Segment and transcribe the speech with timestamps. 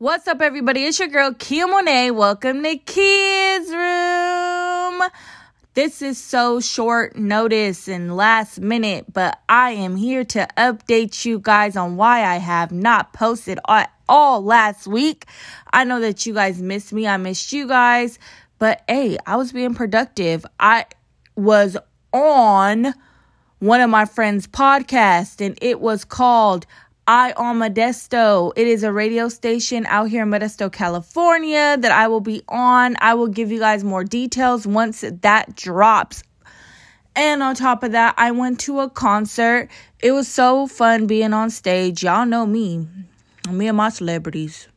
[0.00, 0.84] What's up, everybody?
[0.84, 2.12] It's your girl, Kia Monet.
[2.12, 5.02] Welcome to Kids Room.
[5.74, 11.40] This is so short notice and last minute, but I am here to update you
[11.40, 15.26] guys on why I have not posted at all last week.
[15.72, 17.08] I know that you guys missed me.
[17.08, 18.20] I missed you guys,
[18.60, 20.46] but hey, I was being productive.
[20.60, 20.86] I
[21.34, 21.76] was
[22.12, 22.94] on
[23.58, 26.66] one of my friends' podcasts and it was called
[27.08, 28.52] I on Modesto.
[28.54, 32.96] It is a radio station out here in Modesto, California that I will be on.
[33.00, 36.22] I will give you guys more details once that drops.
[37.16, 39.70] And on top of that, I went to a concert.
[40.00, 42.02] It was so fun being on stage.
[42.02, 42.86] Y'all know me,
[43.50, 44.68] me and my celebrities.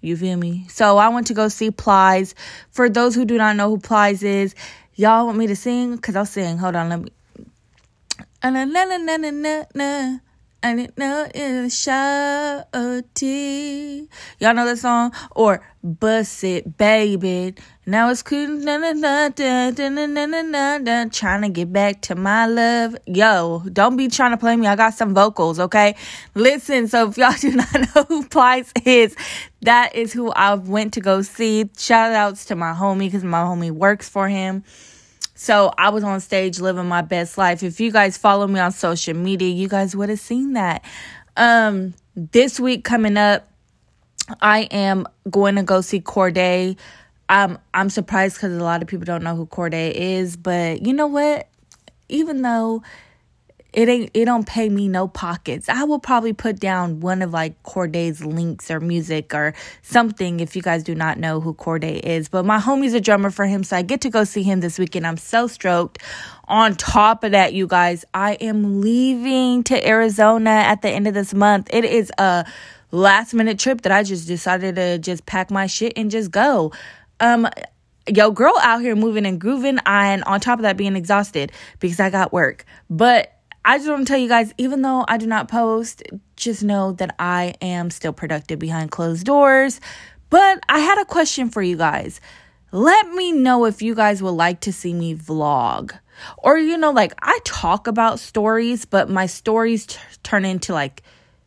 [0.00, 0.64] You feel me?
[0.70, 2.34] So I went to go see Plies.
[2.70, 4.54] For those who do not know who Plies is,
[4.94, 5.96] y'all want me to sing?
[5.96, 6.56] Because I'll sing.
[6.56, 7.10] Hold on, let me.
[10.64, 12.08] I didn't know it was shawty.
[14.40, 15.12] Y'all know that song?
[15.32, 17.54] Or Bust It, Baby.
[17.84, 18.48] Now it's cool.
[18.48, 22.14] Na, na, na, da, da, na, na, na, na, da, trying to get back to
[22.14, 22.96] my love.
[23.06, 24.66] Yo, don't be trying to play me.
[24.66, 25.96] I got some vocals, okay?
[26.34, 29.14] Listen, so if y'all do not know who Plies is,
[29.60, 31.68] that is who I went to go see.
[31.76, 34.64] Shout outs to my homie because my homie works for him.
[35.34, 37.62] So I was on stage living my best life.
[37.62, 40.84] If you guys follow me on social media, you guys would have seen that.
[41.36, 43.48] Um, this week coming up,
[44.40, 46.76] I am going to go see Cordae.
[47.28, 50.92] Um, I'm surprised because a lot of people don't know who Cordae is, but you
[50.92, 51.48] know what?
[52.08, 52.82] Even though
[53.74, 55.68] it ain't it don't pay me no pockets.
[55.68, 60.54] I will probably put down one of like Cordae's links or music or something if
[60.54, 62.28] you guys do not know who Cordae is.
[62.28, 64.78] But my homie's a drummer for him, so I get to go see him this
[64.78, 65.06] weekend.
[65.06, 65.98] I'm so stoked.
[66.46, 71.14] On top of that, you guys, I am leaving to Arizona at the end of
[71.14, 71.68] this month.
[71.72, 72.46] It is a
[72.92, 76.72] last minute trip that I just decided to just pack my shit and just go.
[77.18, 77.48] Um
[78.06, 81.50] yo girl out here moving and grooving and on top of that being exhausted
[81.80, 82.64] because I got work.
[82.90, 83.33] But
[83.64, 86.02] I just want to tell you guys, even though I do not post,
[86.36, 89.80] just know that I am still productive behind closed doors.
[90.28, 92.20] But I had a question for you guys.
[92.72, 95.98] Let me know if you guys would like to see me vlog.
[96.38, 101.02] Or, you know, like I talk about stories, but my stories t- turn into like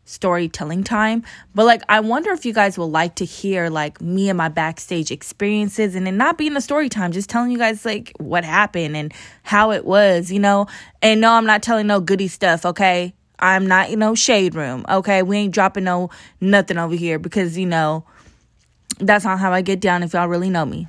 [0.08, 1.24] storytelling time.
[1.54, 4.50] But like I wonder if you guys will like to hear like me and my
[4.50, 8.44] backstage experiences and it not being a story time, just telling you guys like what
[8.44, 9.14] happened and
[9.44, 10.68] how it was, you know.
[11.02, 13.14] And no, I'm not telling no goody stuff, okay?
[13.40, 15.22] I'm not, you know, shade room, okay?
[15.22, 16.10] We ain't dropping no
[16.42, 18.04] nothing over here because, you know,
[19.00, 20.88] that's not how I get down if y'all really know me.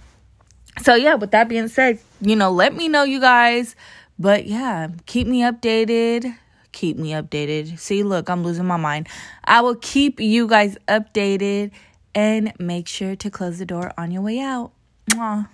[0.82, 3.76] So yeah, with that being said, you know, let me know you guys.
[4.18, 6.34] But yeah, keep me updated
[6.72, 7.78] keep me updated.
[7.78, 9.08] See, look, I'm losing my mind.
[9.44, 11.70] I will keep you guys updated
[12.14, 14.72] and make sure to close the door on your way out.
[15.10, 15.48] Mwah.